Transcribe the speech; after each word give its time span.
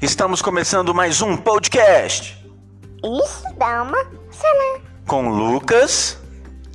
Estamos 0.00 0.42
começando 0.42 0.94
mais 0.94 1.22
um 1.22 1.36
podcast 1.36 2.36
Isso 3.02 3.44
dá 3.56 3.82
uma 3.82 4.04
cena. 4.30 4.80
com 5.06 5.28
Lucas, 5.28 6.18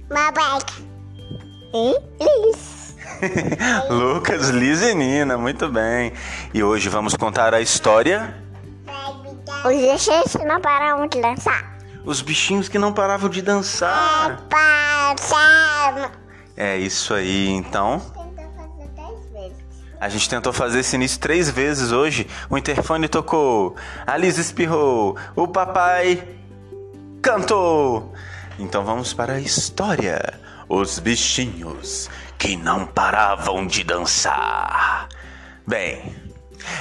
Babaca. 0.10 0.74
E 1.74 1.96
Liz. 2.20 2.96
Lucas, 3.90 4.50
Liz 4.50 4.82
e 4.82 4.94
Nina, 4.94 5.38
muito 5.38 5.70
bem. 5.70 6.12
E 6.54 6.64
hoje 6.64 6.90
vamos 6.90 7.16
contar 7.16 7.54
a 7.54 7.62
história 7.62 8.36
Os 9.64 9.72
bichinhos 9.72 10.36
não 10.46 10.60
param 10.60 11.08
de 11.08 11.22
dançar. 11.22 11.78
Os 12.04 12.22
bichinhos 12.22 12.68
que 12.68 12.80
não 12.80 12.92
paravam 12.92 13.30
de 13.30 13.42
dançar. 13.42 14.42
Passamos. 14.50 16.10
É 16.58 16.78
isso 16.78 17.14
aí, 17.14 17.48
então. 17.50 18.02
A 20.02 20.10
gente 20.10 20.28
tentou 20.28 20.52
fazer 20.52 20.80
esse 20.80 20.96
início 20.96 21.20
três 21.20 21.48
vezes 21.48 21.92
hoje. 21.92 22.28
O 22.50 22.58
interfone 22.58 23.08
tocou, 23.08 23.76
a 24.08 24.18
Liz 24.18 24.40
espirrou, 24.40 25.16
o 25.36 25.48
papai 25.48 26.28
cantou. 27.22 28.12
Então 28.58 28.84
vamos 28.84 29.14
para 29.14 29.34
a 29.34 29.40
história. 29.40 30.20
Os 30.68 30.98
bichinhos 30.98 32.10
que 32.40 32.56
não 32.56 32.88
paravam 32.88 33.68
de 33.68 33.84
dançar. 33.84 35.08
Bem, 35.68 36.16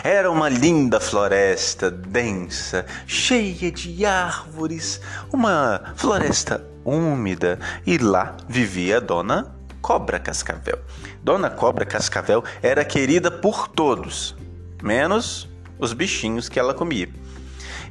era 0.02 0.30
uma 0.30 0.48
linda 0.48 0.98
floresta 0.98 1.90
densa, 1.90 2.86
cheia 3.06 3.70
de 3.70 4.06
árvores, 4.06 4.98
uma 5.30 5.92
floresta 5.94 6.66
úmida, 6.82 7.58
e 7.86 7.98
lá 7.98 8.34
vivia 8.48 8.96
a 8.96 9.00
dona 9.00 9.59
Cobra 9.80 10.18
Cascavel. 10.18 10.78
Dona 11.22 11.50
Cobra 11.50 11.84
Cascavel 11.84 12.44
era 12.62 12.84
querida 12.84 13.30
por 13.30 13.68
todos, 13.68 14.36
menos 14.82 15.48
os 15.78 15.92
bichinhos 15.92 16.48
que 16.48 16.58
ela 16.58 16.74
comia. 16.74 17.08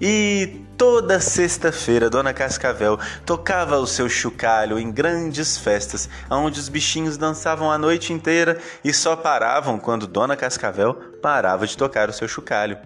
E 0.02 0.62
toda 0.78 1.20
sexta-feira, 1.20 2.10
Dona 2.10 2.34
Cascavel 2.34 2.98
tocava 3.26 3.78
o 3.78 3.86
seu 3.86 4.08
chocalho 4.08 4.80
em 4.80 4.90
grandes 4.90 5.58
festas, 5.58 6.08
onde 6.30 6.58
os 6.58 6.70
bichinhos 6.70 7.18
dançavam 7.18 7.70
a 7.70 7.78
noite 7.78 8.14
inteira 8.14 8.58
e 8.82 8.94
só 8.94 9.18
paravam 9.18 9.78
quando 9.78 10.08
Dona 10.08 10.38
Cascavel 10.38 10.94
parava 11.22 11.68
de 11.68 11.76
tocar 11.76 12.10
o 12.10 12.14
seu 12.14 12.30
chocalho. 12.30 12.78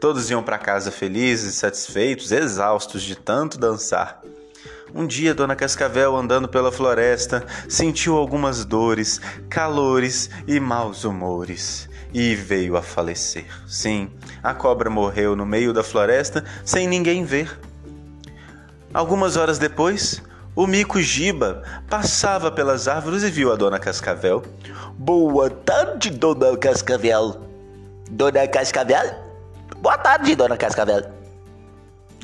Todos 0.00 0.30
iam 0.30 0.44
para 0.44 0.58
casa 0.58 0.92
felizes, 0.92 1.56
satisfeitos, 1.56 2.30
exaustos 2.30 3.02
de 3.02 3.16
tanto 3.16 3.58
dançar. 3.58 4.22
Um 4.94 5.06
dia, 5.06 5.34
Dona 5.34 5.54
Cascavel, 5.54 6.16
andando 6.16 6.48
pela 6.48 6.72
floresta, 6.72 7.46
sentiu 7.68 8.16
algumas 8.16 8.64
dores, 8.64 9.20
calores 9.48 10.30
e 10.46 10.58
maus 10.58 11.04
humores 11.04 11.88
e 12.12 12.34
veio 12.34 12.76
a 12.76 12.82
falecer. 12.82 13.46
Sim, 13.66 14.10
a 14.42 14.52
cobra 14.52 14.90
morreu 14.90 15.36
no 15.36 15.46
meio 15.46 15.72
da 15.72 15.82
floresta 15.82 16.44
sem 16.64 16.88
ninguém 16.88 17.24
ver. 17.24 17.58
Algumas 18.92 19.36
horas 19.36 19.58
depois, 19.58 20.20
o 20.56 20.66
mico 20.66 21.00
Giba 21.00 21.62
passava 21.88 22.50
pelas 22.50 22.88
árvores 22.88 23.22
e 23.22 23.30
viu 23.30 23.52
a 23.52 23.56
Dona 23.56 23.78
Cascavel. 23.78 24.42
Boa 24.98 25.48
tarde, 25.50 26.10
Dona 26.10 26.56
Cascavel. 26.56 27.40
Dona 28.10 28.48
Cascavel? 28.48 29.14
Boa 29.76 29.96
tarde, 29.96 30.34
Dona 30.34 30.56
Cascavel. 30.56 31.04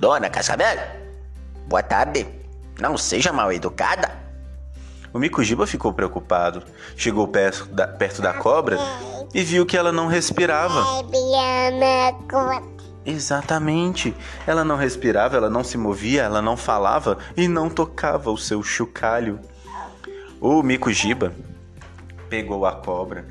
Dona 0.00 0.28
Cascavel? 0.28 0.78
Boa 1.68 1.82
tarde. 1.82 2.35
Não 2.78 2.96
seja 2.96 3.32
mal 3.32 3.52
educada. 3.52 4.10
O 5.12 5.18
mico 5.18 5.42
Giba 5.42 5.66
ficou 5.66 5.92
preocupado. 5.92 6.62
Chegou 6.96 7.26
perto 7.26 7.66
da, 7.66 7.86
perto 7.86 8.20
da 8.20 8.34
cobra 8.34 8.78
e 9.32 9.42
viu 9.42 9.64
que 9.64 9.76
ela 9.76 9.90
não 9.90 10.08
respirava. 10.08 10.80
É 10.80 11.02
Exatamente. 13.06 14.14
Ela 14.46 14.64
não 14.64 14.76
respirava, 14.76 15.36
ela 15.36 15.48
não 15.48 15.64
se 15.64 15.78
movia, 15.78 16.22
ela 16.22 16.42
não 16.42 16.56
falava 16.56 17.18
e 17.36 17.48
não 17.48 17.70
tocava 17.70 18.30
o 18.30 18.36
seu 18.36 18.62
chocalho. 18.62 19.40
O 20.40 20.62
mico 20.62 20.92
Giba 20.92 21.32
pegou 22.28 22.66
a 22.66 22.72
cobra, 22.72 23.24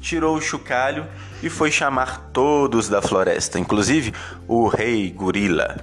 tirou 0.00 0.36
o 0.36 0.40
chocalho 0.40 1.06
e 1.42 1.48
foi 1.48 1.70
chamar 1.70 2.30
todos 2.32 2.88
da 2.88 3.00
floresta, 3.00 3.58
inclusive 3.58 4.12
o 4.48 4.66
rei 4.66 5.10
gorila. 5.10 5.76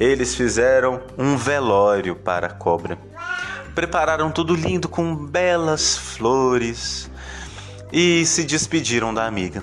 Eles 0.00 0.34
fizeram 0.34 1.02
um 1.18 1.36
velório 1.36 2.16
para 2.16 2.46
a 2.46 2.50
cobra. 2.50 2.98
Prepararam 3.74 4.30
tudo 4.30 4.54
lindo 4.54 4.88
com 4.88 5.14
belas 5.14 5.94
flores 5.94 7.10
e 7.92 8.24
se 8.24 8.44
despediram 8.44 9.12
da 9.12 9.26
amiga. 9.26 9.62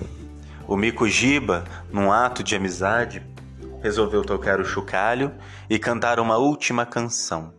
O 0.67 0.77
Mico 0.77 1.07
Giba, 1.07 1.63
num 1.91 2.11
ato 2.11 2.43
de 2.43 2.55
amizade, 2.55 3.25
resolveu 3.81 4.23
tocar 4.23 4.59
o 4.61 4.65
chocalho 4.65 5.33
e 5.67 5.79
cantar 5.79 6.19
uma 6.19 6.37
última 6.37 6.85
canção. 6.85 7.51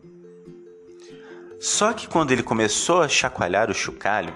Só 1.59 1.93
que 1.93 2.07
quando 2.07 2.31
ele 2.31 2.45
começou 2.45 3.03
a 3.03 3.09
chacoalhar 3.09 3.73
o 3.73 3.75
chocalho, 3.75 4.33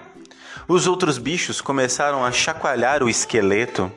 os 0.67 0.85
outros 0.85 1.17
bichos 1.17 1.61
começaram 1.61 2.25
a 2.25 2.31
chacoalhar 2.33 3.03
o 3.03 3.09
esqueleto 3.09 3.89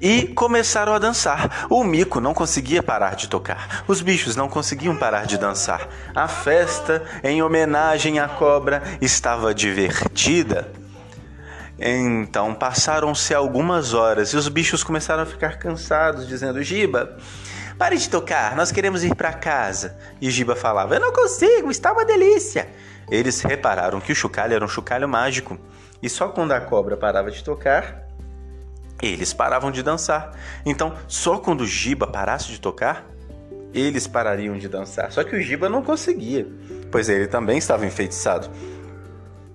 e 0.00 0.28
começaram 0.28 0.92
a 0.92 0.98
dançar. 0.98 1.66
O 1.68 1.84
mico 1.84 2.20
não 2.20 2.34
conseguia 2.34 2.82
parar 2.82 3.16
de 3.16 3.28
tocar. 3.28 3.84
Os 3.86 4.00
bichos 4.00 4.36
não 4.36 4.48
conseguiam 4.48 4.96
parar 4.96 5.26
de 5.26 5.38
dançar. 5.38 5.88
A 6.14 6.28
festa, 6.28 7.02
em 7.22 7.42
homenagem 7.42 8.18
à 8.18 8.28
cobra, 8.28 8.82
estava 9.00 9.54
divertida. 9.54 10.70
Então 11.78 12.54
passaram-se 12.54 13.32
algumas 13.32 13.94
horas 13.94 14.32
e 14.32 14.36
os 14.36 14.48
bichos 14.48 14.82
começaram 14.82 15.22
a 15.22 15.26
ficar 15.26 15.58
cansados, 15.58 16.26
dizendo: 16.26 16.60
Giba, 16.62 17.16
pare 17.78 17.96
de 17.96 18.08
tocar, 18.10 18.56
nós 18.56 18.72
queremos 18.72 19.04
ir 19.04 19.14
para 19.14 19.32
casa. 19.32 19.96
E 20.20 20.30
Giba 20.30 20.56
falava: 20.56 20.96
Eu 20.96 21.00
não 21.00 21.12
consigo, 21.12 21.70
está 21.70 21.92
uma 21.92 22.04
delícia. 22.04 22.68
Eles 23.08 23.40
repararam 23.40 24.00
que 24.00 24.12
o 24.12 24.14
chocalho 24.14 24.54
era 24.54 24.64
um 24.64 24.68
chocalho 24.68 25.08
mágico 25.08 25.58
e 26.02 26.08
só 26.08 26.28
quando 26.28 26.52
a 26.52 26.60
cobra 26.60 26.96
parava 26.96 27.30
de 27.30 27.42
tocar, 27.42 28.07
eles 29.02 29.32
paravam 29.32 29.70
de 29.70 29.82
dançar. 29.82 30.32
Então, 30.64 30.94
só 31.06 31.38
quando 31.38 31.62
o 31.62 31.66
Giba 31.66 32.06
parasse 32.06 32.48
de 32.48 32.60
tocar, 32.60 33.06
eles 33.72 34.06
parariam 34.06 34.56
de 34.58 34.68
dançar. 34.68 35.12
Só 35.12 35.22
que 35.22 35.36
o 35.36 35.40
Giba 35.40 35.68
não 35.68 35.82
conseguia, 35.82 36.46
pois 36.90 37.08
ele 37.08 37.26
também 37.26 37.58
estava 37.58 37.86
enfeitiçado. 37.86 38.50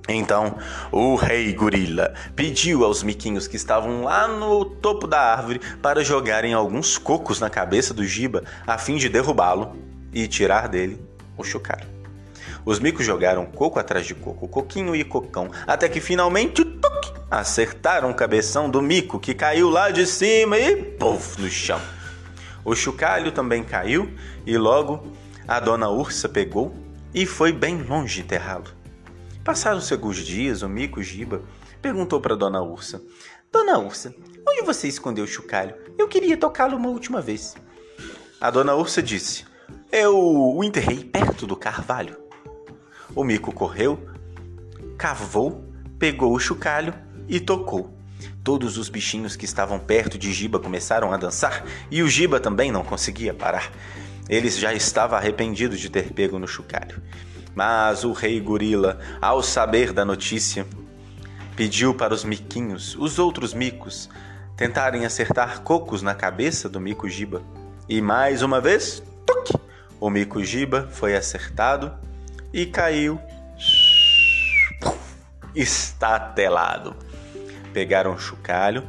Então, 0.08 0.58
o 0.92 1.16
rei 1.16 1.54
gorila 1.54 2.14
pediu 2.36 2.84
aos 2.84 3.04
miquinhos 3.04 3.48
que 3.48 3.56
estavam 3.56 4.04
lá 4.04 4.28
no 4.28 4.66
topo 4.66 5.08
da 5.08 5.20
árvore 5.20 5.62
para 5.82 6.04
jogarem 6.04 6.54
alguns 6.54 6.98
cocos 6.98 7.40
na 7.40 7.50
cabeça 7.50 7.94
do 7.94 8.04
Giba 8.04 8.44
a 8.68 8.78
fim 8.78 8.98
de 8.98 9.08
derrubá-lo 9.08 9.78
e 10.12 10.28
tirar 10.28 10.68
dele 10.68 11.00
o 11.38 11.44
chocalho. 11.44 12.03
Os 12.66 12.80
micos 12.80 13.06
jogaram 13.06 13.46
coco 13.46 13.80
atrás 13.80 14.06
de 14.06 14.16
coco, 14.16 14.48
coquinho 14.48 14.96
e 14.96 15.04
cocão, 15.04 15.50
até 15.68 15.88
que 15.90 16.00
finalmente 16.00 16.64
tuc, 16.64 17.14
acertaram 17.30 18.12
o 18.12 18.16
cabeção 18.16 18.70
do 18.70 18.82
mico 18.82 19.20
que 19.20 19.34
caiu 19.34 19.70
lá 19.70 19.90
de 19.90 20.06
cima 20.06 20.58
e 20.58 20.76
puf 20.76 21.42
no 21.42 21.50
chão. 21.50 21.80
O 22.64 22.76
chocalho 22.76 23.32
também 23.32 23.64
caiu 23.64 24.14
e 24.46 24.58
logo 24.58 25.12
a 25.48 25.60
dona 25.60 25.90
ursa 25.90 26.30
pegou 26.30 26.74
e 27.14 27.26
foi 27.26 27.52
bem 27.52 27.82
longe 27.84 28.22
enterrá-lo. 28.22 28.84
Passaram-se 29.44 29.92
alguns 29.94 30.18
dias, 30.18 30.62
o 30.62 30.70
mico 30.70 31.04
Giba 31.04 31.42
perguntou 31.82 32.22
para 32.22 32.36
Dona 32.36 32.62
Ursa: 32.62 33.02
Dona 33.52 33.78
Ursa, 33.78 34.16
onde 34.48 34.62
você 34.62 34.88
escondeu 34.88 35.26
o 35.26 35.28
chocalho? 35.28 35.76
Eu 35.98 36.08
queria 36.08 36.38
tocá-lo 36.38 36.78
uma 36.78 36.88
última 36.88 37.20
vez. 37.20 37.56
A 38.40 38.50
Dona 38.50 38.74
Ursa 38.74 39.04
disse: 39.04 39.46
Eu 39.92 40.18
o 40.18 40.64
enterrei 40.64 41.04
perto 41.04 41.46
do 41.46 41.58
carvalho. 41.58 42.23
O 43.16 43.24
mico 43.24 43.54
correu, 43.54 44.10
cavou, 44.98 45.64
pegou 46.00 46.34
o 46.34 46.40
chocalho 46.40 46.94
e 47.28 47.40
tocou. 47.40 47.96
Todos 48.44 48.78
os 48.78 48.90
bichinhos 48.90 49.36
que 49.36 49.46
estavam 49.46 49.78
perto 49.78 50.18
de 50.18 50.34
Giba 50.34 50.60
começaram 50.60 51.14
a 51.14 51.18
dançar 51.18 51.64
e 51.92 52.02
o 52.02 52.08
Giba 52.08 52.40
também 52.40 52.72
não 52.72 52.84
conseguia 52.84 53.34
parar. 53.34 53.72
Ele 54.28 54.50
já 54.50 54.74
estava 54.74 55.16
arrependido 55.16 55.78
de 55.78 55.90
ter 55.90 56.12
pego 56.12 56.40
no 56.40 56.48
chocalho. 56.48 57.02
Mas 57.54 58.04
o 58.04 58.14
rei 58.14 58.40
gorila, 58.40 59.00
ao 59.22 59.44
saber 59.44 59.94
da 59.94 60.04
notícia, 60.04 60.66
pediu 61.56 61.94
para 61.94 62.16
os 62.16 62.24
miquinhos, 62.24 62.96
os 62.96 63.20
outros 63.20 63.54
micos, 63.54 64.10
tentarem 64.58 65.06
acertar 65.06 65.62
cocos 65.62 66.02
na 66.02 66.16
cabeça 66.16 66.68
do 66.68 66.80
mico 66.80 67.08
Giba. 67.08 67.44
E 67.88 68.02
mais 68.02 68.42
uma 68.42 68.60
vez, 68.60 69.04
tuc, 69.24 69.52
o 70.00 70.10
mico 70.10 70.44
Giba 70.44 70.88
foi 70.92 71.16
acertado 71.16 71.94
e 72.54 72.66
caiu 72.68 73.20
estatelado. 75.56 76.96
Pegaram 77.74 78.14
o 78.14 78.20
chocalho, 78.20 78.84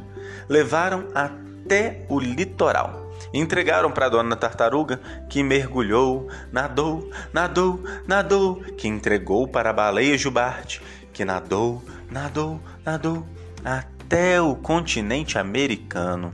levaram 0.47 1.07
até 1.13 2.05
o 2.07 2.19
litoral. 2.19 3.03
Entregaram 3.33 3.91
para 3.91 4.05
a 4.05 4.09
dona 4.09 4.35
tartaruga, 4.35 5.01
que 5.29 5.43
mergulhou, 5.43 6.29
nadou, 6.51 7.09
nadou, 7.33 7.83
nadou, 8.07 8.61
que 8.77 8.87
entregou 8.87 9.47
para 9.47 9.71
a 9.71 9.73
baleia 9.73 10.17
jubarte, 10.17 10.81
que 11.11 11.25
nadou, 11.25 11.83
nadou, 12.09 12.61
nadou 12.85 13.27
até 13.63 14.39
o 14.39 14.55
continente 14.55 15.37
americano. 15.37 16.31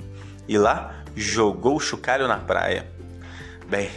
E 0.48 0.58
lá 0.58 1.04
jogou 1.16 1.78
o 1.78 1.80
chocalho 1.80 2.28
na 2.28 2.38
praia. 2.38 2.86
Bem, 3.68 3.90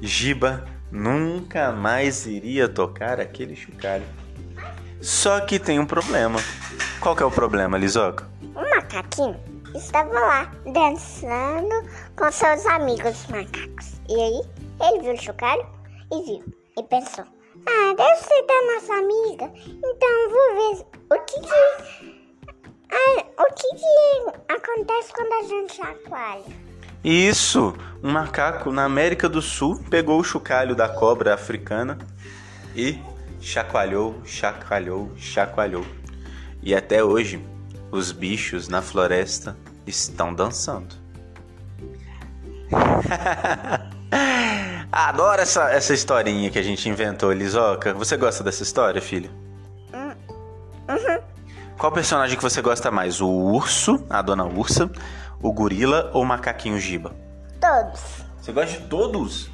Giba 0.00 0.64
nunca 0.92 1.72
mais 1.72 2.26
iria 2.26 2.68
tocar 2.68 3.18
aquele 3.18 3.56
chocalho. 3.56 4.04
Só 5.00 5.40
que 5.40 5.58
tem 5.58 5.80
um 5.80 5.86
problema. 5.86 6.38
Qual 7.00 7.16
que 7.16 7.22
é 7.22 7.26
o 7.26 7.30
problema, 7.30 7.78
Lisoca? 7.78 8.28
Um 8.54 8.70
macaquinho 8.70 9.40
estava 9.74 10.12
lá 10.12 10.52
dançando 10.72 11.88
com 12.14 12.30
seus 12.30 12.64
amigos 12.66 13.26
macacos. 13.26 14.00
E 14.08 14.14
aí 14.14 14.42
ele 14.80 15.02
viu 15.02 15.14
o 15.14 15.20
chocalho 15.20 15.66
e 16.12 16.22
viu. 16.24 16.54
E 16.78 16.82
pensou: 16.84 17.24
Ah, 17.66 17.94
deve 17.96 18.16
ser 18.16 18.46
da 18.46 18.74
nossa 18.74 18.92
amiga. 18.94 19.52
Então 19.66 20.30
vou 20.30 20.54
ver 20.54 20.86
o 21.10 21.24
que 21.24 21.40
que. 21.40 22.22
Ah, 22.92 23.24
o 23.38 23.54
que 23.54 23.68
que 23.74 24.52
acontece 24.52 25.12
quando 25.14 25.32
a 25.32 25.42
gente 25.48 25.74
chacoalha? 25.74 26.71
Isso! 27.04 27.74
Um 28.02 28.12
macaco 28.12 28.70
na 28.72 28.84
América 28.84 29.28
do 29.28 29.42
Sul 29.42 29.82
pegou 29.90 30.20
o 30.20 30.24
chocalho 30.24 30.74
da 30.74 30.88
cobra 30.88 31.34
africana 31.34 31.98
e 32.74 32.98
chacoalhou, 33.40 34.20
chacoalhou, 34.24 35.12
chacoalhou. 35.16 35.84
E 36.62 36.74
até 36.74 37.02
hoje, 37.02 37.44
os 37.90 38.12
bichos 38.12 38.68
na 38.68 38.80
floresta 38.80 39.56
estão 39.86 40.32
dançando. 40.32 40.94
Adoro 44.92 45.42
essa, 45.42 45.70
essa 45.70 45.94
historinha 45.94 46.50
que 46.50 46.58
a 46.58 46.62
gente 46.62 46.88
inventou, 46.88 47.32
Lisoca. 47.32 47.94
Você 47.94 48.16
gosta 48.16 48.44
dessa 48.44 48.62
história, 48.62 49.00
filho? 49.00 49.30
Qual 51.78 51.90
personagem 51.90 52.36
que 52.36 52.42
você 52.42 52.62
gosta 52.62 52.90
mais? 52.90 53.20
O 53.20 53.28
urso, 53.28 54.04
a 54.08 54.22
dona 54.22 54.44
ursa, 54.44 54.88
o 55.42 55.52
gorila 55.52 56.10
ou 56.14 56.22
o 56.22 56.26
macaquinho 56.26 56.78
giba? 56.78 57.12
Todos. 57.60 58.24
Você 58.40 58.52
gosta 58.52 58.78
de 58.80 58.86
todos? 58.86 59.50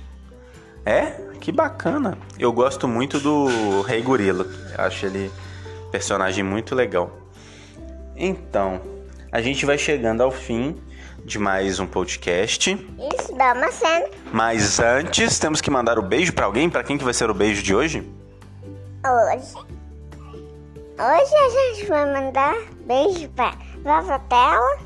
É? 0.85 1.07
Que 1.41 1.51
bacana. 1.51 2.17
Eu 2.39 2.53
gosto 2.53 2.87
muito 2.87 3.19
do 3.19 3.83
Rei 3.83 4.03
Gorila. 4.03 4.47
Eu 4.77 4.85
acho 4.85 5.07
ele 5.07 5.31
personagem 5.91 6.45
muito 6.45 6.75
legal. 6.75 7.11
Então, 8.17 8.81
a 9.31 9.41
gente 9.41 9.65
vai 9.65 9.79
chegando 9.79 10.23
ao 10.23 10.31
fim 10.31 10.77
de 11.25 11.39
mais 11.39 11.79
um 11.79 11.87
podcast. 11.87 12.73
Isso 12.73 13.35
dá 13.37 13.53
uma 13.55 13.71
cena. 13.71 14.09
Mas 14.33 14.81
antes, 14.81 15.39
temos 15.39 15.61
que 15.61 15.71
mandar 15.71 15.99
o 15.99 16.03
beijo 16.03 16.33
pra 16.33 16.47
alguém. 16.47 16.71
Pra 16.71 16.83
quem 16.83 16.97
que 16.97 17.05
vai 17.05 17.15
ser 17.15 17.31
o 17.31 17.35
beijo 17.35 17.63
de 17.63 17.75
hoje? 17.75 18.11
Hoje. 19.05 19.55
Hoje 20.99 21.35
a 21.35 21.75
gente 21.75 21.87
vai 21.87 22.13
mandar 22.13 22.57
beijo 22.87 23.29
pra 23.31 23.53
Vovó 23.85 24.19
Tela 24.19 24.79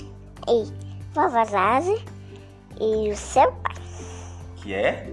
e 0.48 0.81
Vovó 1.14 1.44
Zazi 1.44 2.02
e 2.80 3.10
o 3.10 3.16
seu 3.16 3.52
pai. 3.52 3.74
Que 4.56 4.74
é? 4.74 5.10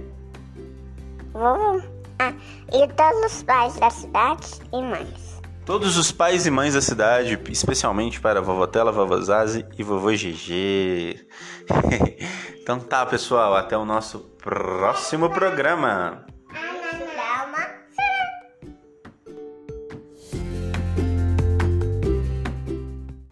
Vovô. 1.34 1.82
Ah, 2.20 2.34
e 2.74 2.88
todos 2.88 3.34
os 3.34 3.44
pais 3.44 3.76
da 3.78 3.90
cidade 3.90 4.48
e 4.74 4.82
mães. 4.82 5.40
Todos 5.66 5.98
os 5.98 6.12
pais 6.12 6.46
e 6.48 6.52
mães 6.52 6.74
da 6.74 6.82
cidade, 6.82 7.40
especialmente 7.50 8.20
para 8.20 8.40
a 8.40 8.42
vovó 8.42 8.66
Tela, 8.66 8.92
vovó 8.92 9.20
Zazi 9.22 9.66
e 9.78 9.84
vovô 9.84 10.10
GG. 10.10 11.28
então 12.62 12.80
tá, 12.80 13.06
pessoal, 13.06 13.56
até 13.56 13.78
o 13.78 13.86
nosso 13.86 14.20
próximo 14.42 15.30
programa. 15.30 16.26